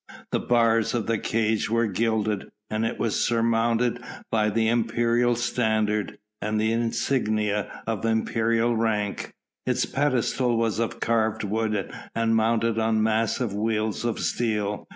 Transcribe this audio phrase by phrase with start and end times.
[0.31, 6.17] The bars of the cage were gilded, and it was surmounted by the imperial standard
[6.41, 9.35] and the insignia of imperial rank.
[9.67, 14.87] Its pedestal was of carved wood and mounted on massive wheels of steel.